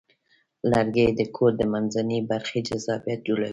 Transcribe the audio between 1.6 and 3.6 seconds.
منځنۍ برخې جذابیت جوړوي.